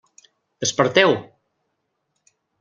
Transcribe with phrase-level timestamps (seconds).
[0.63, 1.11] Desperteu!